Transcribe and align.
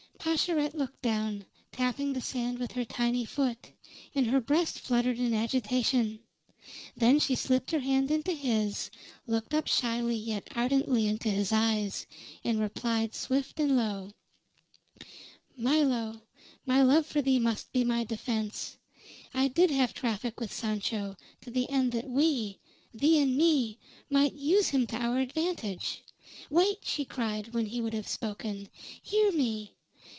Pascherette 0.23 0.75
looked 0.75 1.01
down, 1.01 1.47
tapping 1.71 2.13
the 2.13 2.21
sand 2.21 2.59
with 2.59 2.73
her 2.73 2.85
tiny 2.85 3.25
foot, 3.25 3.71
and 4.13 4.27
her 4.27 4.39
breast 4.39 4.77
fluttered 4.79 5.17
in 5.17 5.33
agitation. 5.33 6.19
Then 6.95 7.17
she 7.17 7.33
slipped 7.33 7.71
her 7.71 7.79
hand 7.79 8.11
into 8.11 8.33
his, 8.33 8.91
looked 9.25 9.55
up 9.55 9.65
shyly 9.65 10.15
yet 10.15 10.47
ardently 10.55 11.07
into 11.07 11.31
his 11.31 11.51
eyes, 11.51 12.05
and 12.43 12.59
replied 12.59 13.15
swift 13.15 13.59
and 13.59 13.75
low: 13.75 14.11
"Milo, 15.57 16.21
my 16.67 16.83
love 16.83 17.07
for 17.07 17.23
thee 17.23 17.39
must 17.39 17.71
be 17.73 17.83
my 17.83 18.03
defense. 18.03 18.77
I 19.33 19.47
did 19.47 19.71
have 19.71 19.91
traffic 19.91 20.39
with 20.39 20.53
Sancho, 20.53 21.15
to 21.41 21.49
the 21.49 21.67
end 21.67 21.93
that 21.93 22.07
we 22.07 22.59
thee 22.93 23.17
and 23.17 23.35
me 23.35 23.79
might 24.07 24.33
use 24.35 24.67
him 24.69 24.85
to 24.87 24.97
our 24.97 25.17
advantage. 25.17 26.03
Wait!" 26.51 26.77
she 26.83 27.05
cried, 27.05 27.55
when 27.55 27.65
he 27.65 27.81
would 27.81 27.95
have 27.95 28.07
spoken, 28.07 28.69
"hear 29.01 29.31
me. 29.31 29.73